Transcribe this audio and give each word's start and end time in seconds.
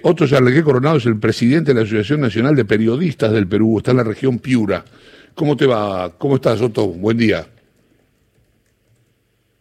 Otro 0.00 0.26
Yarlequé 0.26 0.62
Coronado 0.62 0.98
es 0.98 1.06
el 1.06 1.18
presidente 1.18 1.72
de 1.72 1.80
la 1.80 1.80
Asociación 1.80 2.20
Nacional 2.20 2.54
de 2.54 2.64
Periodistas 2.64 3.32
del 3.32 3.48
Perú, 3.48 3.78
está 3.78 3.90
en 3.90 3.96
la 3.96 4.04
región 4.04 4.38
Piura. 4.38 4.84
¿Cómo 5.34 5.56
te 5.56 5.66
va? 5.66 6.16
¿Cómo 6.16 6.36
estás, 6.36 6.62
Otto? 6.62 6.86
Buen 6.86 7.16
día. 7.16 7.44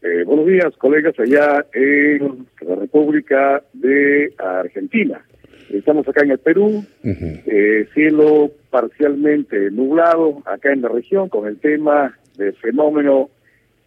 Eh, 0.04 0.24
buenos 0.28 0.46
días, 0.46 0.78
colegas, 0.78 1.20
allá 1.20 1.66
en 1.74 2.46
la 2.62 2.76
República 2.76 3.64
de 3.74 4.32
Argentina. 4.38 5.26
Estamos 5.72 6.08
acá 6.08 6.24
en 6.24 6.30
el 6.30 6.38
Perú, 6.38 6.86
eh, 7.04 7.88
cielo 7.96 8.52
parcialmente 8.70 9.72
nublado 9.72 10.44
acá 10.46 10.72
en 10.72 10.84
la 10.84 10.90
región 10.90 11.30
con 11.30 11.48
el 11.48 11.58
tema 11.58 12.16
del 12.38 12.54
fenómeno 12.58 13.32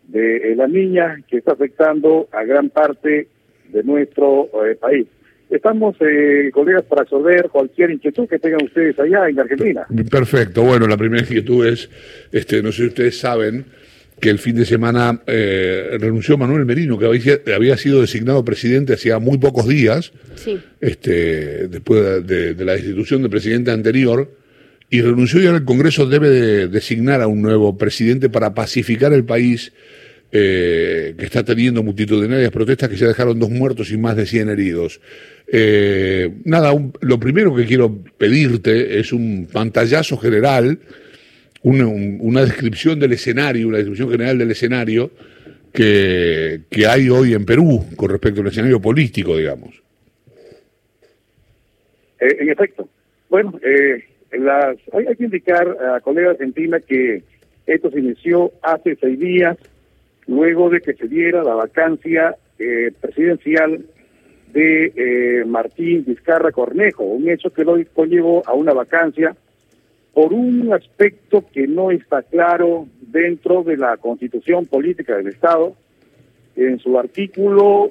de 0.09 0.57
la 0.57 0.67
niña 0.67 1.17
que 1.29 1.37
está 1.37 1.53
afectando 1.53 2.27
a 2.33 2.43
gran 2.43 2.71
parte 2.71 3.29
de 3.69 3.85
nuestro 3.85 4.49
eh, 4.67 4.75
país. 4.75 5.07
Estamos, 5.51 5.97
eh, 6.01 6.51
colegas, 6.53 6.85
para 6.85 7.03
resolver 7.03 7.49
cualquier 7.51 7.91
inquietud 7.91 8.29
que 8.29 8.39
tengan 8.39 8.63
ustedes 8.65 8.99
allá 9.01 9.29
en 9.29 9.41
Argentina. 9.41 9.87
Perfecto. 10.11 10.63
Bueno, 10.63 10.87
la 10.87 10.97
primera 10.97 11.23
inquietud 11.23 11.67
es, 11.67 11.91
este, 12.31 12.63
no 12.63 12.71
sé 12.71 12.83
si 12.83 12.89
ustedes 12.89 13.19
saben, 13.19 13.67
que 14.21 14.29
el 14.29 14.39
fin 14.39 14.55
de 14.55 14.67
semana 14.67 15.23
eh, 15.27 15.97
renunció 15.99 16.37
Manuel 16.37 16.67
Merino, 16.67 16.99
que 16.99 17.07
había, 17.07 17.77
sido 17.79 18.03
designado 18.03 18.45
presidente 18.45 18.93
hacía 18.93 19.19
muy 19.19 19.39
pocos 19.39 19.67
días, 19.67 20.13
este, 20.81 21.69
después 21.69 22.27
de, 22.27 22.55
la 22.65 22.75
destitución 22.75 23.23
del 23.23 23.31
presidente 23.31 23.71
anterior, 23.71 24.31
y 24.91 25.01
renunció 25.01 25.41
y 25.41 25.47
ahora 25.47 25.59
el 25.59 25.65
Congreso 25.65 26.07
debe 26.07 26.69
designar 26.69 27.23
a 27.23 27.29
un 27.29 27.41
nuevo 27.41 27.79
presidente 27.79 28.29
para 28.29 28.55
pacificar 28.55 29.13
el 29.13 29.25
país 29.25 29.73
eh, 30.33 31.15
que 31.19 31.25
está 31.25 31.45
teniendo 31.45 31.83
multitudinarias 31.83 32.51
protestas 32.51 32.89
que 32.89 32.97
se 32.97 33.07
dejaron 33.07 33.39
dos 33.39 33.51
muertos 33.51 33.91
y 33.91 33.97
más 33.97 34.17
de 34.17 34.27
100 34.27 34.51
heridos. 34.51 35.01
Eh, 35.53 36.33
nada, 36.45 36.73
lo 37.01 37.19
primero 37.19 37.55
que 37.55 37.67
quiero 37.67 37.93
pedirte 38.17 39.01
es 39.01 39.13
un 39.13 39.49
pantallazo 39.53 40.17
general, 40.17 40.79
una, 41.63 42.43
descripción 42.43 43.01
del 43.01 43.13
escenario, 43.13 43.67
una 43.69 43.79
descripción 43.79 44.11
general 44.11 44.39
del 44.39 44.53
escenario 44.53 45.11
que, 45.73 46.63
hay 46.89 47.11
hoy 47.11 47.35
en 47.35 47.45
Perú 47.45 47.85
con 47.97 48.11
respecto 48.11 48.41
al 48.41 48.47
escenario 48.47 48.81
político, 48.81 49.37
digamos. 49.37 49.83
Eh, 52.21 52.37
en 52.41 52.51
efecto. 52.51 52.89
Bueno, 53.29 53.59
eh, 53.63 54.05
las, 54.33 54.77
hay, 54.93 55.17
que 55.17 55.25
indicar 55.25 55.67
a 55.95 56.01
colega 56.01 56.31
Argentina 56.31 56.79
que 56.81 57.25
esto 57.67 57.91
se 57.91 57.99
inició 57.99 58.53
hace 58.63 58.97
seis 59.01 59.19
días, 59.19 59.59
luego 60.29 60.71
de 60.71 60.81
que 60.81 60.95
se 60.95 61.09
diera 61.09 61.43
la 61.43 61.55
vacancia 61.55 62.37
eh, 62.59 62.93
presidencial 63.01 63.85
de 64.53 64.93
eh, 64.97 65.45
Martín 65.45 66.05
Vizcarra 66.07 66.53
Cornejo, 66.53 67.05
un 67.05 67.29
hecho 67.29 67.51
que 67.51 67.65
lo 67.65 67.77
conllevó 67.95 68.43
a 68.47 68.55
una 68.55 68.73
vacancia 68.73 69.37
por 70.13 70.33
un 70.33 70.73
aspecto 70.73 71.45
que 71.53 71.67
no 71.67 71.91
está 71.91 72.23
claro 72.23 72.87
dentro 73.01 73.63
de 73.63 73.77
la 73.77 73.97
constitución 73.97 74.67
política 74.67 75.17
del 75.17 75.29
Estado, 75.29 75.75
en 76.57 76.79
su 76.81 76.99
artículo 76.99 77.91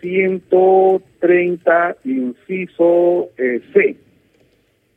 130, 0.00 1.90
eh, 1.90 1.94
inciso 2.04 3.30
C. 3.36 3.96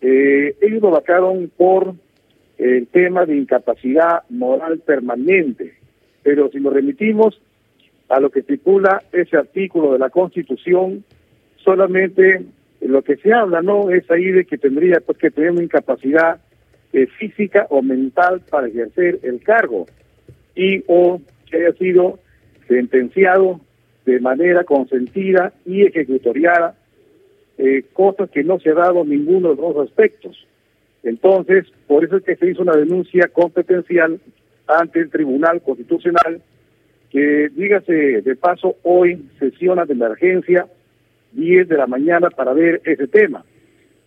ellos 0.02 0.82
lo 0.82 0.90
vacaron 0.92 1.52
por 1.56 1.94
el 2.58 2.88
tema 2.88 3.26
de 3.26 3.38
incapacidad 3.38 4.23
moral 4.30 4.80
permanente. 4.80 5.73
Pero 6.23 6.50
si 6.52 6.60
nos 6.60 6.73
remitimos 6.73 7.42
a 8.10 8.20
lo 8.20 8.30
que 8.32 8.40
estipula 8.40 9.04
ese 9.12 9.38
artículo 9.38 9.94
de 9.94 10.00
la 10.00 10.10
Constitución, 10.10 11.04
solamente 11.58 12.44
lo 12.82 13.02
que 13.04 13.18
se 13.18 13.34
habla 13.34 13.62
no 13.62 13.90
es 13.90 14.10
ahí 14.10 14.32
de 14.32 14.46
que 14.46 14.58
tendría 14.58 15.00
pues 15.00 15.18
que 15.18 15.32
tener 15.32 15.52
una 15.52 15.64
incapacidad 15.64 16.40
eh, 16.92 17.06
física 17.06 17.68
o 17.70 17.82
mental 17.82 18.42
para 18.50 18.68
ejercer 18.68 19.20
el 19.24 19.42
cargo 19.42 19.86
y 20.56 20.84
o 20.88 21.22
que 21.50 21.58
haya 21.58 21.73
sido 21.73 22.20
sentenciado 22.67 23.61
de 24.06 24.20
manera 24.20 24.64
consentida 24.64 25.54
y 25.66 25.83
ejecutoriada, 25.83 26.76
eh, 27.58 27.83
cosas 27.94 28.30
que 28.32 28.44
no 28.44 28.60
se 28.60 28.72
ha 28.72 28.76
dado 28.76 29.06
ninguno 29.06 29.50
de 29.50 29.56
los 29.56 29.76
dos 29.76 29.88
aspectos. 29.88 30.48
Entonces, 31.04 31.66
por 31.88 32.04
eso 32.04 32.17
es 32.17 32.23
que 32.23 32.36
se 32.36 32.50
hizo 32.50 32.62
una 32.62 32.76
denuncia 32.76 33.28
competencial 33.28 34.20
ante 34.67 35.00
el 35.00 35.10
Tribunal 35.10 35.62
Constitucional, 35.62 36.42
que 37.09 37.49
dígase 37.49 38.21
de 38.21 38.36
paso, 38.36 38.75
hoy 38.83 39.25
sesiona 39.39 39.86
de 39.86 39.93
emergencia 39.93 40.67
10 41.33 41.67
de 41.67 41.77
la 41.77 41.87
mañana 41.87 42.30
para 42.30 42.53
ver 42.53 42.81
ese 42.86 43.08
tema. 43.08 43.43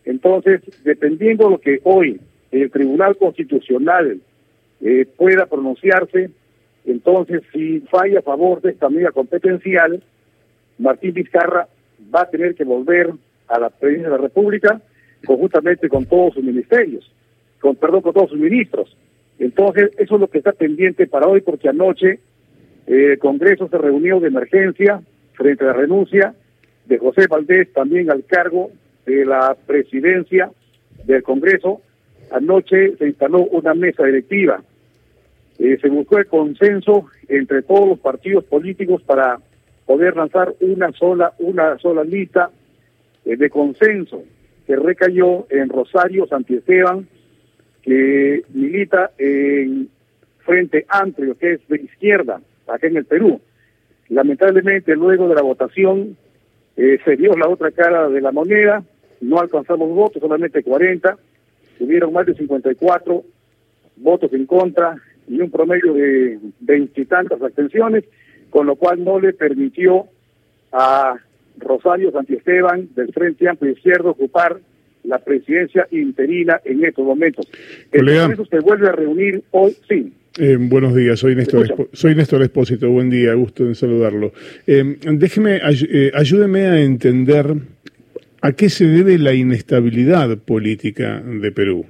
Entonces, 0.05 0.61
dependiendo 0.85 1.45
de 1.45 1.51
lo 1.51 1.59
que 1.59 1.81
hoy 1.85 2.21
el 2.51 2.71
Tribunal 2.71 3.17
Constitucional 3.17 4.21
eh, 4.81 5.07
pueda 5.17 5.47
pronunciarse, 5.47 6.31
entonces 6.85 7.43
si 7.53 7.81
falla 7.81 8.19
a 8.19 8.23
favor 8.23 8.61
de 8.61 8.71
esta 8.71 8.89
medida 8.89 9.11
competencial, 9.11 10.03
Martín 10.79 11.15
Vizcarra 11.15 11.69
va 12.15 12.23
a 12.23 12.31
tener 12.31 12.55
que 12.55 12.65
volver 12.65 13.13
a 13.49 13.59
la 13.59 13.71
presidencia 13.71 14.11
de 14.11 14.17
la 14.17 14.23
República 14.23 14.81
conjuntamente 15.25 15.89
con 15.89 16.07
todos 16.07 16.35
sus 16.35 16.43
ministerios, 16.43 17.11
con 17.61 17.77
perdón, 17.77 18.03
con 18.03 18.13
todos 18.13 18.31
sus 18.31 18.39
ministros. 18.39 18.97
Entonces, 19.39 19.91
eso 19.99 20.15
es 20.17 20.21
lo 20.21 20.29
que 20.29 20.39
está 20.39 20.53
pendiente 20.53 21.07
para 21.07 21.29
hoy, 21.29 21.41
porque 21.41 21.69
anoche 21.69 22.19
el 22.93 23.19
Congreso 23.19 23.69
se 23.69 23.79
reunió 23.79 24.21
de 24.21 24.29
emergencia 24.29 25.01
frente 25.33 25.65
a 25.65 25.69
la 25.69 25.73
renuncia 25.73 26.35
de 26.87 26.99
José 26.99 27.27
Valdés 27.27 27.73
también 27.73 28.11
al 28.11 28.25
cargo 28.25 28.71
de 29.07 29.25
la 29.25 29.57
presidencia 29.67 30.51
del 31.05 31.23
Congreso. 31.23 31.81
Anoche 32.31 32.97
se 32.97 33.07
instaló 33.07 33.41
una 33.47 33.75
mesa 33.75 34.05
directiva. 34.05 34.63
Eh, 35.59 35.79
se 35.81 35.89
buscó 35.89 36.19
el 36.19 36.27
consenso 36.27 37.07
entre 37.29 37.63
todos 37.63 37.89
los 37.89 37.99
partidos 37.99 38.45
políticos 38.45 39.03
para 39.03 39.39
poder 39.87 40.17
lanzar 40.17 40.55
una 40.61 40.93
sola, 40.93 41.33
una 41.39 41.79
sola 41.79 42.05
lista 42.05 42.51
eh, 43.25 43.37
de 43.37 43.51
consenso 43.51 44.23
que 44.67 44.77
recayó 44.77 45.47
en 45.51 45.69
Rosario 45.69 46.27
Santiesteban, 46.27 47.07
que 47.83 48.43
milita 48.55 49.11
en 49.19 49.89
Frente 50.41 50.87
Amplio, 50.89 51.37
que 51.37 51.55
es 51.55 51.69
de 51.69 51.77
izquierda, 51.77 52.41
acá 52.67 52.87
en 52.87 52.97
el 52.97 53.05
Perú. 53.05 53.41
Lamentablemente, 54.09 54.95
luego 54.95 55.29
de 55.29 55.35
la 55.35 55.43
votación, 55.43 56.17
eh, 56.77 56.99
se 57.05 57.17
dio 57.17 57.35
la 57.35 57.49
otra 57.49 57.71
cara 57.71 58.09
de 58.09 58.21
la 58.21 58.33
moneda, 58.33 58.83
no 59.21 59.39
alcanzamos 59.39 59.89
votos, 59.91 60.21
solamente 60.21 60.63
40, 60.63 61.17
tuvieron 61.79 62.13
más 62.13 62.27
de 62.27 62.35
54 62.35 63.25
votos 63.97 64.33
en 64.33 64.47
contra 64.47 64.97
y 65.29 65.41
un 65.41 65.51
promedio 65.51 65.93
de 65.95 66.39
veintitantas 66.61 67.41
abstenciones, 67.41 68.05
con 68.51 68.67
lo 68.67 68.77
cual 68.77 69.05
no 69.05 69.21
le 69.21 69.33
permitió 69.33 70.07
a 70.73 71.17
Rosario 71.59 72.11
Santiesteban 72.11 72.89
del 72.95 73.13
Frente 73.13 73.49
Amplio 73.49 73.73
Izquierdo 73.73 74.11
ocupar 74.11 74.61
la 75.05 75.19
presidencia 75.19 75.87
interina 75.91 76.61
en 76.65 76.85
estos 76.85 77.05
momentos. 77.05 77.47
El 77.91 78.07
Congreso 78.07 78.45
se 78.47 78.61
vuelve 78.61 78.89
a 78.89 78.93
reunir 78.93 79.43
hoy, 79.51 79.77
sí. 79.89 80.13
Eh, 80.39 80.57
buenos 80.59 80.95
días, 80.95 81.21
soy 81.21 81.37
Néstor, 81.37 81.91
soy 81.93 82.15
Néstor 82.15 82.43
Espósito, 82.43 82.89
buen 82.89 83.11
día, 83.11 83.35
gusto 83.35 83.67
en 83.67 83.75
saludarlo. 83.75 84.33
Eh, 84.67 84.97
déjeme, 85.13 85.61
eh, 85.63 86.11
ayúdeme 86.15 86.67
a 86.69 86.81
entender 86.81 87.55
a 88.41 88.53
qué 88.53 88.71
se 88.71 88.87
debe 88.87 89.19
la 89.19 89.35
inestabilidad 89.35 90.39
política 90.39 91.21
de 91.21 91.53
Perú 91.53 91.85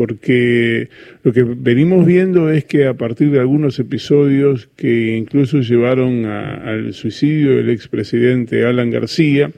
porque 0.00 0.88
lo 1.24 1.32
que 1.34 1.42
venimos 1.42 2.06
viendo 2.06 2.50
es 2.50 2.64
que 2.64 2.86
a 2.86 2.94
partir 2.94 3.30
de 3.30 3.38
algunos 3.38 3.78
episodios 3.78 4.70
que 4.74 5.14
incluso 5.16 5.60
llevaron 5.60 6.24
al 6.24 6.94
suicidio 6.94 7.56
del 7.56 7.68
expresidente 7.68 8.64
Alan 8.64 8.90
García, 8.90 9.50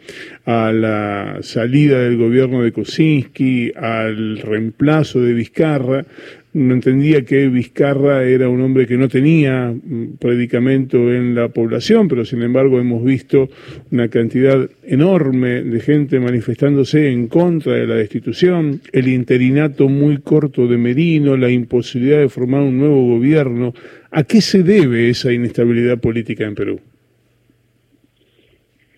a 0.45 0.73
la 0.73 1.39
salida 1.43 2.01
del 2.01 2.17
gobierno 2.17 2.63
de 2.65 2.73
Kosinski, 2.73 3.73
al 3.77 4.39
reemplazo 4.39 5.21
de 5.21 5.33
Vizcarra, 5.33 6.07
no 6.55 6.75
entendía 6.75 7.25
que 7.25 7.49
Vizcarra 7.49 8.25
era 8.25 8.49
un 8.49 8.61
hombre 8.61 8.87
que 8.87 8.97
no 8.97 9.09
tenía 9.09 9.73
mm, 9.73 10.17
predicamento 10.19 11.13
en 11.13 11.35
la 11.35 11.49
población, 11.49 12.09
pero 12.09 12.25
sin 12.25 12.43
embargo 12.43 12.79
hemos 12.79 13.03
visto 13.03 13.49
una 13.91 14.09
cantidad 14.09 14.69
enorme 14.83 15.63
de 15.63 15.81
gente 15.81 16.21
manifestándose 16.21 17.11
en 17.11 17.29
contra 17.29 17.75
de 17.75 17.87
la 17.87 17.95
destitución, 17.95 18.81
el 18.93 19.09
interinato 19.09 19.89
muy 19.89 20.19
corto 20.19 20.67
de 20.67 20.77
Merino, 20.77 21.37
la 21.37 21.49
imposibilidad 21.51 22.21
de 22.21 22.29
formar 22.29 22.63
un 22.63 22.79
nuevo 22.79 23.07
gobierno. 23.07 23.73
¿A 24.11 24.25
qué 24.25 24.43
se 24.43 24.63
debe 24.63 25.09
esa 25.09 25.33
inestabilidad 25.33 25.99
política 25.99 26.45
en 26.45 26.55
Perú? 26.55 26.81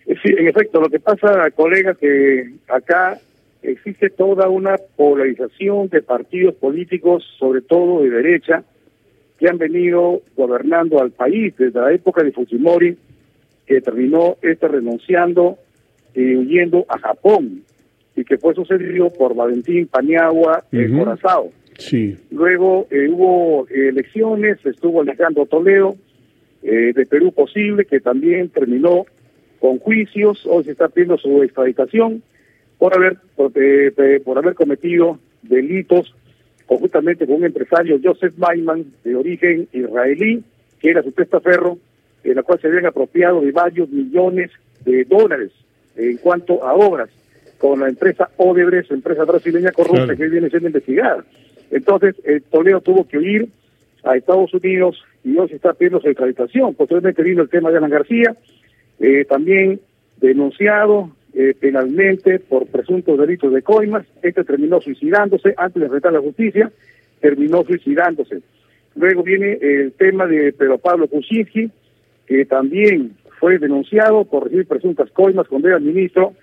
Sí, 0.05 0.33
en 0.37 0.47
efecto, 0.47 0.81
lo 0.81 0.89
que 0.89 0.99
pasa, 0.99 1.49
colega, 1.51 1.95
que 1.95 2.51
acá 2.67 3.17
existe 3.71 4.09
toda 4.09 4.49
una 4.49 4.77
polarización 4.95 5.89
de 5.89 6.01
partidos 6.01 6.55
políticos, 6.55 7.23
sobre 7.37 7.61
todo 7.61 8.03
de 8.03 8.09
derecha, 8.09 8.63
que 9.39 9.49
han 9.49 9.57
venido 9.57 10.21
gobernando 10.35 11.01
al 11.01 11.11
país 11.11 11.53
desde 11.57 11.79
la 11.79 11.91
época 11.91 12.23
de 12.23 12.31
Fujimori, 12.31 12.97
que 13.65 13.81
terminó 13.81 14.37
este 14.41 14.67
renunciando 14.67 15.57
y 16.13 16.35
huyendo 16.35 16.85
a 16.87 16.99
Japón. 16.99 17.63
y 18.17 18.23
que 18.23 18.37
fue 18.37 18.53
sucedido 18.53 19.11
por 19.11 19.35
Valentín 19.35 19.87
Paniagua 19.87 20.63
en 20.71 20.97
Corazao. 20.97 21.51
Sí. 21.77 22.15
Luego 22.31 22.87
eh, 22.89 23.09
hubo 23.09 23.67
elecciones, 23.67 24.65
estuvo 24.65 25.01
Alejandro 25.01 25.45
Toledo 25.45 25.97
eh, 26.63 26.93
de 26.95 27.05
Perú 27.05 27.33
Posible, 27.33 27.83
que 27.83 27.99
también 27.99 28.47
terminó 28.47 29.05
con 29.59 29.79
juicios, 29.79 30.45
hoy 30.45 30.63
se 30.63 30.71
está 30.71 30.87
pidiendo 30.87 31.17
su 31.17 31.43
extraditación 31.43 32.23
por 32.77 32.95
haber, 32.95 33.17
por, 33.35 33.51
eh, 33.55 34.21
por 34.23 34.37
haber 34.37 34.53
cometido 34.53 35.19
delitos 35.41 36.13
conjuntamente 36.65 37.25
con 37.25 37.35
un 37.35 37.45
empresario, 37.45 37.99
Joseph 38.03 38.33
Maiman, 38.37 38.85
de 39.03 39.15
origen 39.15 39.67
israelí, 39.71 40.43
que 40.79 40.89
era 40.89 41.03
su 41.03 41.11
testaferro, 41.11 41.77
en 42.23 42.35
la 42.35 42.43
cual 42.43 42.59
se 42.59 42.67
habían 42.67 42.87
apropiado 42.87 43.41
de 43.41 43.51
varios 43.51 43.89
millones 43.89 44.51
de 44.83 45.03
dólares 45.05 45.51
en 45.95 46.17
cuanto 46.17 46.63
a 46.63 46.73
obras 46.73 47.09
con 47.57 47.79
la 47.79 47.87
empresa 47.87 48.29
Odebrecht, 48.37 48.91
empresa 48.91 49.23
brasileña 49.23 49.71
corrupta 49.71 50.15
que 50.15 50.27
viene 50.27 50.49
siendo 50.49 50.67
investigada. 50.67 51.23
Entonces, 51.71 52.15
eh, 52.23 52.41
Toledo 52.51 52.81
tuvo 52.81 53.07
que 53.07 53.21
ir 53.21 53.49
a 54.03 54.15
Estados 54.15 54.53
Unidos 54.53 55.01
y 55.23 55.37
hoy 55.37 55.49
se 55.49 55.55
está 55.55 55.73
pidiendo 55.73 55.99
su 55.99 56.07
extraditación. 56.07 56.75
Posteriormente 56.75 57.23
vino 57.23 57.41
el 57.41 57.49
tema 57.49 57.71
de 57.71 57.77
Alan 57.77 57.89
García, 57.89 58.35
eh, 58.99 59.25
también 59.25 59.79
denunciado 60.17 61.09
eh, 61.35 61.53
penalmente 61.59 62.39
por 62.39 62.65
presuntos 62.67 63.17
delitos 63.17 63.53
de 63.53 63.61
coimas. 63.61 64.05
Este 64.21 64.43
terminó 64.43 64.81
suicidándose 64.81 65.53
antes 65.57 65.79
de 65.79 65.85
enfrentar 65.85 66.13
la 66.13 66.21
justicia, 66.21 66.71
terminó 67.19 67.63
suicidándose. 67.63 68.41
Luego 68.95 69.23
viene 69.23 69.57
el 69.61 69.91
tema 69.93 70.25
de 70.25 70.53
Pedro 70.53 70.77
Pablo 70.77 71.07
Kuczynski, 71.07 71.69
que 72.25 72.45
también 72.45 73.11
fue 73.39 73.59
denunciado 73.59 74.25
por 74.25 74.45
recibir 74.45 74.65
presuntas 74.65 75.11
coimas 75.11 75.47
cuando 75.47 75.67
era 75.67 75.79
ministro 75.79 76.33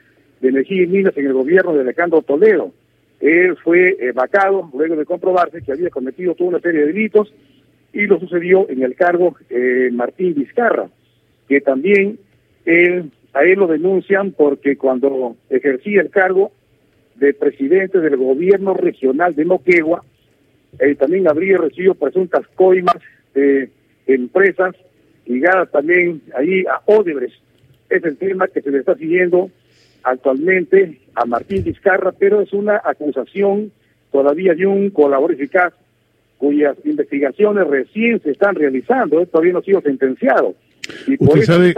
de 0.41 0.49
Energía 0.49 0.83
y 0.83 0.87
Minas 0.87 1.17
en 1.17 1.27
el 1.27 1.33
gobierno 1.33 1.73
de 1.73 1.81
Alejandro 1.81 2.23
Toledo. 2.23 2.73
Él 3.21 3.57
fue 3.63 3.97
vacado 4.15 4.69
luego 4.75 4.97
de 4.97 5.07
comprobarse 5.07 5.63
que 5.63 5.73
había 5.73 5.91
cometido 5.91 6.35
toda 6.35 6.51
una 6.51 6.61
serie 6.61 6.81
de 6.81 6.87
delitos 6.89 7.33
y 7.93 8.07
lo 8.07 8.19
sucedió 8.19 8.69
en 8.69 8.83
el 8.83 8.95
cargo 8.95 9.37
eh, 9.51 9.91
Martín 9.93 10.35
Vizcarra, 10.35 10.89
que 11.49 11.61
también 11.61 12.19
él, 12.65 13.11
a 13.35 13.43
él 13.45 13.59
lo 13.59 13.67
denuncian 13.67 14.33
porque 14.33 14.77
cuando 14.77 15.37
ejercía 15.49 16.03
el 16.03 16.11
cargo 16.11 16.53
de 17.17 17.35
presidente 17.35 18.01
del 18.01 18.17
gobierno 18.17 18.75
regional 18.75 19.35
de 19.35 19.45
Moquegua, 19.45 20.03
él 20.79 20.97
también 20.97 21.29
habría 21.29 21.59
recibido 21.59 21.95
presuntas 21.95 22.47
coimas 22.55 22.97
de 23.35 23.71
empresas 24.07 24.75
ligadas 25.27 25.71
también 25.71 26.23
ahí 26.37 26.65
a 26.67 26.81
Odebrecht. 26.87 27.41
Es 27.89 28.05
el 28.05 28.17
tema 28.17 28.49
que 28.49 28.63
se 28.63 28.71
le 28.71 28.79
está 28.79 28.97
siguiendo 28.97 29.51
actualmente 30.03 30.99
a 31.15 31.25
Martín 31.27 31.63
Vizcarra, 31.65 32.13
pero 32.13 32.41
es 32.41 32.53
una 32.53 32.81
acusación 32.83 33.71
todavía 34.11 34.55
de 34.55 34.67
un 34.67 34.91
colaborador 34.91 35.33
eficaz 35.33 35.75
cuyas 36.39 36.77
investigaciones 36.85 37.67
recién 37.69 38.21
se 38.21 38.33
están 38.33 38.57
realizando, 38.57 39.21
¿eh? 39.21 39.27
todavía 39.27 39.53
no 39.53 39.59
ha 39.61 39.63
sido 39.63 39.81
sentenciado. 39.81 40.57
Y 41.07 41.17
usted 41.19 41.43
sabe, 41.43 41.75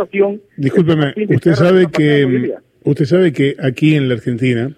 discúlpeme, 0.57 1.15
usted 1.29 1.55
sabe 1.55 1.87
que 1.91 2.55
usted 2.85 3.05
sabe 3.07 3.33
que 3.33 3.57
aquí 3.59 3.95
en 3.95 4.09
la 4.09 4.15
Argentina 4.15 4.71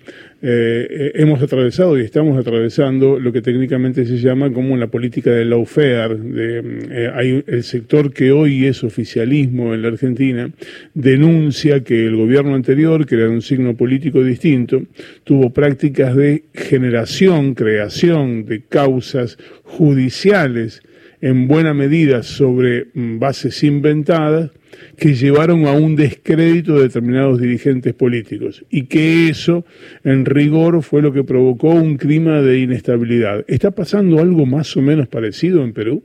eh, 0.42 0.86
eh, 0.88 1.12
hemos 1.14 1.42
atravesado 1.42 1.98
y 1.98 2.02
estamos 2.02 2.38
atravesando 2.38 3.18
lo 3.18 3.32
que 3.32 3.40
técnicamente 3.40 4.04
se 4.04 4.18
llama 4.18 4.52
como 4.52 4.76
la 4.76 4.86
política 4.86 5.30
del 5.30 5.50
lawfare. 5.50 6.14
De, 6.16 6.78
eh, 6.90 7.10
hay 7.14 7.42
el 7.46 7.64
sector 7.64 8.12
que 8.12 8.32
hoy 8.32 8.66
es 8.66 8.84
oficialismo 8.84 9.74
en 9.74 9.82
la 9.82 9.88
Argentina 9.88 10.50
denuncia 10.94 11.82
que 11.82 12.06
el 12.06 12.16
gobierno 12.16 12.54
anterior, 12.54 13.06
que 13.06 13.14
era 13.14 13.30
un 13.30 13.42
signo 13.42 13.76
político 13.76 14.22
distinto, 14.22 14.82
tuvo 15.24 15.50
prácticas 15.50 16.14
de 16.14 16.44
generación, 16.52 17.54
creación 17.54 18.44
de 18.44 18.62
causas 18.62 19.38
judiciales 19.64 20.82
en 21.20 21.48
buena 21.48 21.74
medida 21.74 22.22
sobre 22.22 22.86
mm, 22.94 23.18
bases 23.18 23.62
inventadas 23.64 24.50
que 24.98 25.14
llevaron 25.14 25.66
a 25.66 25.72
un 25.72 25.96
descrédito 25.96 26.74
de 26.74 26.84
determinados 26.84 27.40
dirigentes 27.40 27.94
políticos 27.94 28.64
y 28.70 28.86
que 28.86 29.28
eso, 29.28 29.64
en 30.04 30.24
rigor, 30.24 30.82
fue 30.82 31.02
lo 31.02 31.12
que 31.12 31.24
provocó 31.24 31.70
un 31.70 31.96
clima 31.96 32.42
de 32.42 32.58
inestabilidad. 32.58 33.44
¿Está 33.48 33.70
pasando 33.70 34.20
algo 34.20 34.46
más 34.46 34.76
o 34.76 34.82
menos 34.82 35.08
parecido 35.08 35.62
en 35.62 35.72
Perú? 35.72 36.02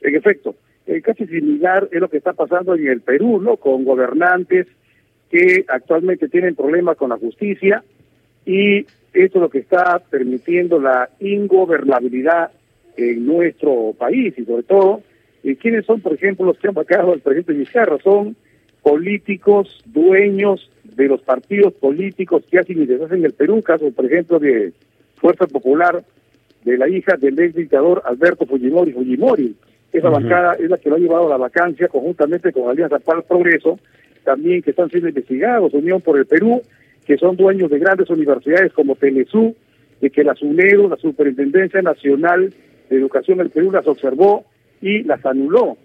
En 0.00 0.14
efecto, 0.14 0.54
casi 1.02 1.26
similar 1.26 1.88
es 1.90 2.00
lo 2.00 2.08
que 2.08 2.18
está 2.18 2.32
pasando 2.32 2.74
en 2.74 2.86
el 2.86 3.00
Perú, 3.00 3.40
¿no? 3.40 3.56
Con 3.56 3.84
gobernantes 3.84 4.66
que 5.30 5.64
actualmente 5.68 6.28
tienen 6.28 6.54
problemas 6.54 6.96
con 6.96 7.10
la 7.10 7.16
justicia 7.16 7.82
y 8.44 8.86
esto 9.12 9.38
es 9.38 9.42
lo 9.42 9.50
que 9.50 9.58
está 9.58 10.00
permitiendo 10.10 10.78
la 10.78 11.10
ingobernabilidad 11.20 12.50
en 12.96 13.26
nuestro 13.26 13.94
país 13.98 14.34
y 14.36 14.44
sobre 14.44 14.62
todo 14.62 15.02
¿Y 15.46 15.54
quiénes 15.54 15.86
son, 15.86 16.00
por 16.00 16.12
ejemplo, 16.12 16.44
los 16.44 16.58
que 16.58 16.66
han 16.66 16.74
vacado 16.74 17.12
al 17.12 17.20
presidente 17.20 17.52
Vizcarra? 17.52 17.98
Son 18.02 18.34
políticos, 18.82 19.80
dueños 19.84 20.72
de 20.82 21.06
los 21.06 21.22
partidos 21.22 21.72
políticos 21.74 22.42
que 22.50 22.58
hacen 22.58 22.82
y 22.82 22.84
deshacen 22.84 23.24
el 23.24 23.32
Perú, 23.32 23.62
caso, 23.62 23.88
por 23.92 24.06
ejemplo, 24.06 24.40
de 24.40 24.72
Fuerza 25.14 25.46
Popular, 25.46 26.02
de 26.64 26.76
la 26.76 26.88
hija 26.88 27.16
del 27.16 27.38
ex 27.38 27.54
dictador 27.54 28.02
Alberto 28.06 28.44
Fujimori 28.44 28.90
Fujimori. 28.90 29.54
Esa 29.92 30.08
bancada 30.08 30.54
es 30.54 30.68
la 30.68 30.78
que 30.78 30.90
lo 30.90 30.96
ha 30.96 30.98
llevado 30.98 31.26
a 31.26 31.30
la 31.30 31.36
vacancia 31.36 31.86
conjuntamente 31.86 32.50
con 32.50 32.68
Alianza 32.68 32.98
para 32.98 33.20
el 33.20 33.24
Progreso, 33.24 33.78
también 34.24 34.62
que 34.62 34.70
están 34.70 34.90
siendo 34.90 35.08
investigados, 35.08 35.72
Unión 35.74 36.00
por 36.00 36.18
el 36.18 36.26
Perú, 36.26 36.60
que 37.06 37.18
son 37.18 37.36
dueños 37.36 37.70
de 37.70 37.78
grandes 37.78 38.10
universidades 38.10 38.72
como 38.72 38.96
Telesú, 38.96 39.54
y 40.00 40.10
que 40.10 40.24
la 40.24 40.34
SUNEDO, 40.34 40.88
la 40.88 40.96
Superintendencia 40.96 41.82
Nacional 41.82 42.52
de 42.88 42.96
Educación 42.96 43.38
del 43.38 43.50
Perú, 43.50 43.70
las 43.72 43.86
observó 43.86 44.44
y 44.80 45.02
las 45.02 45.24
anuló. 45.24 45.76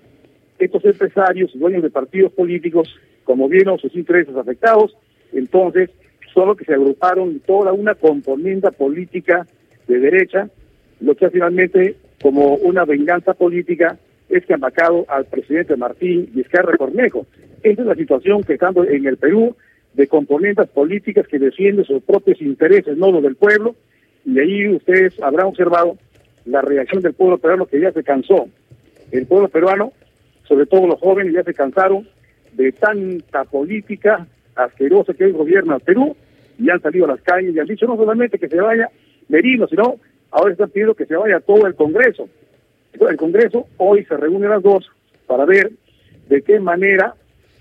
Estos 0.59 0.85
empresarios, 0.85 1.51
dueños 1.55 1.83
de 1.83 1.89
partidos 1.89 2.31
políticos, 2.33 2.93
como 3.23 3.49
vieron 3.49 3.79
sus 3.79 3.95
intereses 3.95 4.35
afectados, 4.35 4.95
entonces 5.33 5.89
solo 6.33 6.55
que 6.55 6.65
se 6.65 6.73
agruparon 6.73 7.39
toda 7.41 7.73
una 7.73 7.95
componente 7.95 8.71
política 8.71 9.45
de 9.87 9.99
derecha, 9.99 10.49
lo 10.99 11.15
que 11.15 11.29
finalmente 11.29 11.95
como 12.21 12.55
una 12.55 12.85
venganza 12.85 13.33
política 13.33 13.97
es 14.29 14.45
que 14.45 14.53
han 14.53 14.59
vacado 14.59 15.05
al 15.09 15.25
presidente 15.25 15.75
Martín 15.75 16.29
Vizcarra 16.33 16.77
Cornejo. 16.77 17.25
Esa 17.63 17.81
es 17.81 17.87
la 17.87 17.95
situación 17.95 18.43
que 18.43 18.53
estamos 18.53 18.87
en 18.87 19.05
el 19.05 19.17
Perú 19.17 19.55
de 19.93 20.07
componentes 20.07 20.69
políticas 20.69 21.27
que 21.27 21.39
defienden 21.39 21.85
sus 21.85 22.01
propios 22.03 22.41
intereses, 22.41 22.97
no 22.97 23.11
los 23.11 23.23
del 23.23 23.35
pueblo, 23.35 23.75
y 24.25 24.39
ahí 24.39 24.69
ustedes 24.69 25.21
habrán 25.21 25.47
observado 25.47 25.97
la 26.45 26.61
reacción 26.61 27.01
del 27.01 27.13
pueblo 27.13 27.37
peruano 27.37 27.65
que 27.65 27.79
ya 27.79 27.91
se 27.91 28.03
cansó 28.03 28.47
el 29.11 29.27
pueblo 29.27 29.49
peruano, 29.49 29.91
sobre 30.47 30.65
todo 30.65 30.87
los 30.87 30.99
jóvenes, 30.99 31.33
ya 31.33 31.43
se 31.43 31.53
cansaron 31.53 32.07
de 32.53 32.71
tanta 32.71 33.43
política 33.45 34.25
asquerosa 34.55 35.13
que 35.13 35.25
hoy 35.25 35.31
gobierna 35.31 35.75
el 35.75 35.81
Perú 35.81 36.15
y 36.57 36.69
han 36.69 36.81
salido 36.81 37.05
a 37.05 37.09
las 37.09 37.21
calles 37.21 37.55
y 37.55 37.59
han 37.59 37.67
dicho 37.67 37.87
no 37.87 37.95
solamente 37.95 38.39
que 38.39 38.47
se 38.47 38.59
vaya 38.59 38.89
Merino, 39.29 39.67
sino 39.67 39.97
ahora 40.31 40.51
están 40.51 40.69
pidiendo 40.69 40.95
que 40.95 41.05
se 41.05 41.15
vaya 41.15 41.39
todo 41.39 41.67
el 41.67 41.75
Congreso. 41.75 42.27
El 42.93 43.17
Congreso 43.17 43.67
hoy 43.77 44.05
se 44.05 44.17
reúne 44.17 44.47
a 44.47 44.51
las 44.51 44.63
dos 44.63 44.89
para 45.27 45.45
ver 45.45 45.71
de 46.27 46.41
qué 46.41 46.59
manera 46.59 47.15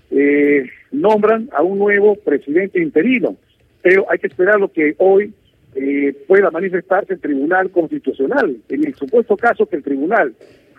eh, 0.09 0.69
nombran 0.91 1.49
a 1.53 1.63
un 1.63 1.79
nuevo 1.79 2.15
presidente 2.15 2.81
interino. 2.81 3.35
Pero 3.81 4.05
hay 4.09 4.19
que 4.19 4.27
esperar 4.27 4.59
lo 4.59 4.71
que 4.71 4.95
hoy 4.99 5.33
eh, 5.75 6.13
pueda 6.27 6.51
manifestarse 6.51 7.13
el 7.13 7.19
Tribunal 7.19 7.71
Constitucional. 7.71 8.57
En 8.69 8.85
el 8.85 8.95
supuesto 8.95 9.37
caso 9.37 9.65
que 9.65 9.77
el 9.77 9.83
Tribunal 9.83 10.33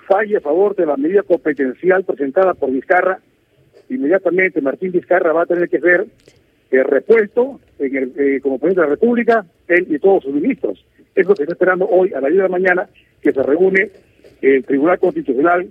falle 0.06 0.36
a 0.36 0.40
favor 0.40 0.74
de 0.76 0.86
la 0.86 0.96
medida 0.96 1.22
competencial 1.22 2.04
presentada 2.04 2.54
por 2.54 2.70
Vizcarra, 2.70 3.20
inmediatamente 3.88 4.60
Martín 4.60 4.92
Vizcarra 4.92 5.32
va 5.32 5.42
a 5.42 5.46
tener 5.46 5.68
que 5.68 5.80
ser 5.80 6.06
el 6.70 6.84
repuesto 6.84 7.60
en 7.78 7.96
el, 7.96 8.12
eh, 8.16 8.40
como 8.40 8.58
presidente 8.58 8.80
de 8.80 8.86
la 8.86 8.94
República, 8.94 9.46
él 9.68 9.86
y 9.88 9.98
todos 9.98 10.24
sus 10.24 10.34
ministros. 10.34 10.84
Es 11.14 11.26
lo 11.26 11.34
que 11.34 11.42
está 11.42 11.52
esperando 11.52 11.86
hoy 11.88 12.12
a 12.12 12.20
la 12.20 12.28
de 12.28 12.34
la 12.36 12.48
mañana, 12.48 12.88
que 13.20 13.32
se 13.32 13.42
reúne 13.42 13.90
el 14.40 14.64
Tribunal 14.64 14.98
Constitucional. 14.98 15.68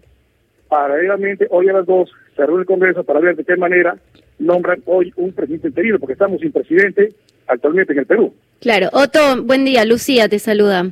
Paralelamente, 0.68 1.48
hoy 1.50 1.70
a 1.70 1.74
las 1.74 1.86
dos 1.86 2.12
se 2.36 2.46
reúne 2.46 2.62
el 2.62 2.68
Congreso 2.68 3.04
para 3.04 3.20
ver 3.20 3.36
de 3.36 3.44
qué 3.44 3.56
manera 3.58 3.98
nombran 4.40 4.82
hoy 4.86 5.12
un 5.18 5.34
presidente 5.34 5.68
interino, 5.68 6.00
porque 6.00 6.13
estamos 6.13 6.40
sin 6.40 6.51
presidente 6.51 7.10
actualmente 7.48 7.94
en 7.94 8.00
el 8.00 8.06
Perú. 8.06 8.34
Claro. 8.62 8.89
Otto, 8.94 9.41
buen 9.41 9.65
día. 9.65 9.86
Lucía 9.86 10.30
te 10.30 10.38
saluda. 10.38 10.91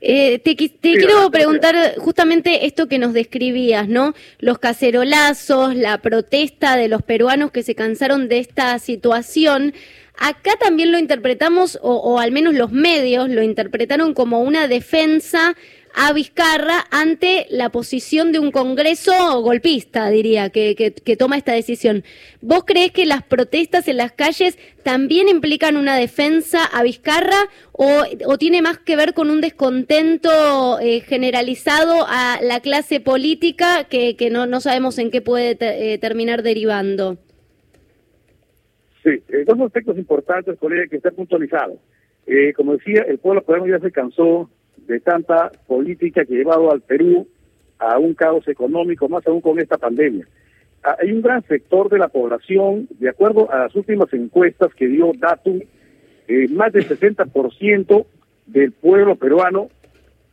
Eh, 0.00 0.40
te, 0.40 0.56
quiero 0.56 1.30
preguntar 1.30 1.94
justamente 1.98 2.66
esto 2.66 2.88
que 2.88 2.98
nos 2.98 3.12
describías, 3.12 3.86
¿no? 3.86 4.14
Los 4.40 4.58
cacerolazos, 4.58 5.76
la 5.76 5.98
protesta 5.98 6.76
de 6.76 6.88
los 6.88 7.02
peruanos 7.02 7.52
que 7.52 7.62
se 7.62 7.76
cansaron 7.76 8.28
de 8.28 8.40
esta 8.40 8.76
situación. 8.80 9.74
Acá 10.16 10.56
también 10.58 10.90
lo 10.90 10.98
interpretamos, 10.98 11.78
o, 11.82 12.18
al 12.18 12.32
menos 12.32 12.54
los 12.54 12.72
medios 12.72 13.28
lo 13.28 13.44
interpretaron 13.44 14.12
como 14.12 14.40
una 14.40 14.66
defensa 14.66 15.56
a 16.00 16.12
Vizcarra 16.12 16.84
ante 16.92 17.46
la 17.50 17.70
posición 17.70 18.30
de 18.30 18.38
un 18.38 18.52
Congreso 18.52 19.42
golpista, 19.42 20.08
diría, 20.10 20.50
que, 20.50 20.76
que, 20.76 21.16
toma 21.16 21.36
esta 21.36 21.52
decisión. 21.52 22.04
¿Vos 22.40 22.62
crees 22.64 22.92
que 22.92 23.04
las 23.04 23.24
protestas 23.24 23.88
en 23.88 23.96
las 23.96 24.12
calles 24.12 24.56
también 24.84 25.28
implican 25.28 25.76
una 25.76 25.96
defensa 25.96 26.64
a 26.64 26.84
Vizcarra 26.84 27.48
o, 27.72 28.04
tiene 28.38 28.62
más 28.62 28.78
que 28.78 28.94
ver 28.94 29.12
con 29.12 29.28
un 29.28 29.40
descontento 29.40 30.78
eh, 30.78 31.00
generalizado 31.00 32.06
a 32.06 32.38
la 32.42 32.60
clase 32.60 33.00
política 33.00 33.84
que, 33.90 34.16
no, 34.30 34.46
no 34.46 34.60
sabemos 34.60 34.98
en 34.98 35.10
qué 35.10 35.20
puede 35.20 35.56
eh, 35.60 35.98
terminar 35.98 36.44
derivando? 36.44 37.18
Sí, 39.02 39.10
eh, 39.28 39.44
dos 39.44 39.60
aspectos 39.60 39.98
importantes, 39.98 40.56
colega, 40.58 40.86
que 40.86 40.96
está 40.96 41.10
puntualizado. 41.10 41.76
Eh, 42.26 42.52
como 42.52 42.74
decía, 42.74 43.02
el 43.08 43.18
pueblo 43.18 43.42
peruano 43.42 43.66
ya 43.66 43.80
se 43.80 43.90
cansó 43.90 44.50
de 44.88 45.00
tanta 45.00 45.52
política 45.66 46.24
que 46.24 46.34
ha 46.34 46.38
llevado 46.38 46.72
al 46.72 46.80
Perú 46.80 47.28
a 47.78 47.98
un 47.98 48.14
caos 48.14 48.48
económico, 48.48 49.08
más 49.08 49.24
aún 49.26 49.40
con 49.40 49.60
esta 49.60 49.76
pandemia. 49.76 50.26
Ah, 50.82 50.96
hay 51.00 51.12
un 51.12 51.22
gran 51.22 51.42
sector 51.46 51.90
de 51.90 51.98
la 51.98 52.08
población, 52.08 52.88
de 52.98 53.10
acuerdo 53.10 53.52
a 53.52 53.58
las 53.58 53.74
últimas 53.76 54.12
encuestas 54.12 54.74
que 54.74 54.88
dio 54.88 55.12
Datum, 55.16 55.60
eh, 56.26 56.48
más 56.48 56.72
del 56.72 56.88
60% 56.88 58.06
del 58.46 58.72
pueblo 58.72 59.16
peruano 59.16 59.68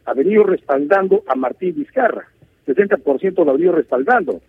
ha 0.05 0.13
venido 0.13 0.43
respaldando 0.43 1.24
a 1.27 1.35
Martín 1.35 1.75
Vizcarra. 1.75 2.27
60% 2.65 3.43
lo 3.43 3.51
ha 3.51 3.53
venido 3.53 3.74
respaldando. 3.74 4.41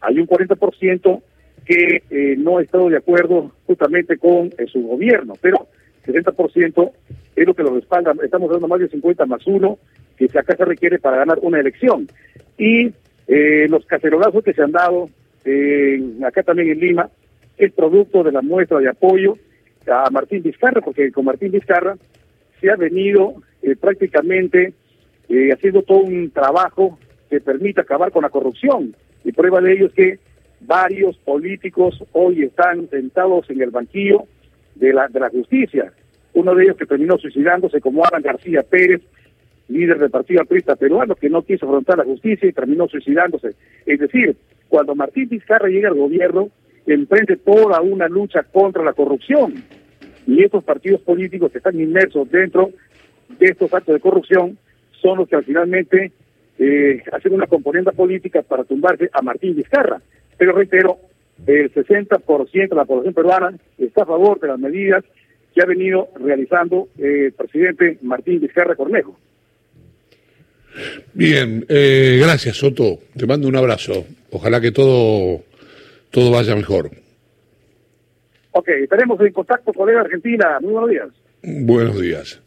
Hay 0.00 0.18
un 0.18 0.26
40% 0.26 1.22
que 1.64 2.02
eh, 2.10 2.36
no 2.36 2.58
ha 2.58 2.62
estado 2.62 2.90
de 2.90 2.98
acuerdo 2.98 3.52
justamente 3.66 4.18
con 4.18 4.50
eh, 4.58 4.66
su 4.70 4.82
gobierno, 4.86 5.34
pero 5.40 5.68
60% 6.04 6.90
es 7.36 7.46
lo 7.46 7.54
que 7.54 7.62
lo 7.62 7.74
respalda. 7.74 8.14
Estamos 8.22 8.50
dando 8.50 8.68
más 8.68 8.80
de 8.80 8.88
50 8.88 9.26
más 9.26 9.46
uno 9.46 9.78
que 10.16 10.26
acá 10.38 10.56
se 10.56 10.64
requiere 10.64 10.98
para 10.98 11.18
ganar 11.18 11.38
una 11.42 11.60
elección. 11.60 12.08
Y 12.56 12.92
eh, 13.26 13.66
los 13.68 13.84
cacerolazos 13.86 14.44
que 14.44 14.52
se 14.52 14.62
han 14.62 14.72
dado 14.72 15.08
acá 16.24 16.42
también 16.42 16.70
en 16.70 16.80
Lima 16.80 17.10
es 17.58 17.70
producto 17.72 18.22
de 18.22 18.32
la 18.32 18.40
muestra 18.40 18.78
de 18.78 18.88
apoyo 18.88 19.36
a 19.86 20.08
Martín 20.10 20.42
Vizcarra, 20.42 20.80
porque 20.80 21.12
con 21.12 21.26
Martín 21.26 21.52
Vizcarra 21.52 21.96
se 22.60 22.70
ha 22.70 22.76
venido 22.76 23.34
prácticamente 23.78 24.72
haciendo 25.52 25.82
todo 25.82 25.98
un 25.98 26.30
trabajo 26.30 26.98
que 27.28 27.40
permite 27.40 27.80
acabar 27.80 28.10
con 28.10 28.22
la 28.22 28.30
corrupción. 28.30 28.94
Y 29.24 29.32
prueba 29.32 29.60
de 29.60 29.72
ello 29.72 29.86
es 29.86 29.92
que 29.92 30.18
varios 30.60 31.16
políticos 31.18 32.02
hoy 32.12 32.44
están 32.44 32.88
sentados 32.90 33.48
en 33.50 33.60
el 33.60 33.70
banquillo 33.70 34.26
de 34.74 34.92
la, 34.92 35.08
de 35.08 35.20
la 35.20 35.30
justicia. 35.30 35.92
Uno 36.32 36.54
de 36.54 36.64
ellos 36.64 36.76
que 36.76 36.86
terminó 36.86 37.16
suicidándose 37.18 37.80
como 37.80 38.04
Alan 38.04 38.22
García 38.22 38.62
Pérez, 38.62 39.02
líder 39.68 39.98
del 39.98 40.10
Partido 40.10 40.42
Aprista 40.42 40.76
peruano, 40.76 41.14
que 41.14 41.30
no 41.30 41.42
quiso 41.42 41.66
afrontar 41.66 41.98
la 41.98 42.04
justicia 42.04 42.48
y 42.48 42.52
terminó 42.52 42.88
suicidándose. 42.88 43.50
Es 43.86 44.00
decir, 44.00 44.36
cuando 44.68 44.94
Martín 44.94 45.28
Vizcarra 45.28 45.68
llega 45.68 45.88
al 45.88 45.94
gobierno, 45.94 46.48
emprende 46.86 47.36
toda 47.36 47.80
una 47.80 48.08
lucha 48.08 48.42
contra 48.42 48.82
la 48.84 48.92
corrupción. 48.92 49.54
Y 50.26 50.42
estos 50.42 50.64
partidos 50.64 51.00
políticos 51.02 51.52
que 51.52 51.58
están 51.58 51.78
inmersos 51.78 52.30
dentro 52.30 52.70
de 53.38 53.46
estos 53.46 53.72
actos 53.72 53.94
de 53.94 54.00
corrupción 54.00 54.58
son 55.00 55.18
los 55.18 55.28
que 55.28 55.40
finalmente 55.42 56.12
eh, 56.58 57.02
hacen 57.12 57.34
una 57.34 57.46
componente 57.46 57.92
política 57.92 58.42
para 58.42 58.64
tumbarse 58.64 59.10
a 59.12 59.22
Martín 59.22 59.54
Vizcarra. 59.54 60.00
Pero 60.36 60.52
reitero, 60.52 60.98
el 61.46 61.72
60% 61.72 62.68
de 62.68 62.76
la 62.76 62.84
población 62.84 63.14
peruana 63.14 63.58
está 63.78 64.02
a 64.02 64.06
favor 64.06 64.40
de 64.40 64.48
las 64.48 64.58
medidas 64.58 65.04
que 65.54 65.62
ha 65.62 65.66
venido 65.66 66.08
realizando 66.18 66.88
el 66.98 67.32
presidente 67.32 67.98
Martín 68.02 68.40
Vizcarra 68.40 68.74
Cornejo. 68.74 69.16
Bien, 71.12 71.64
eh, 71.68 72.18
gracias 72.20 72.56
Soto. 72.56 72.98
Te 73.16 73.26
mando 73.26 73.46
un 73.46 73.56
abrazo. 73.56 74.06
Ojalá 74.30 74.60
que 74.60 74.72
todo, 74.72 75.42
todo 76.10 76.32
vaya 76.32 76.56
mejor. 76.56 76.90
Ok, 78.50 78.68
estaremos 78.68 79.20
en 79.20 79.32
contacto, 79.32 79.72
colega 79.72 80.00
Argentina. 80.00 80.58
Muy 80.60 80.72
buenos 80.72 80.90
días. 80.90 81.08
Buenos 81.42 82.00
días. 82.00 82.40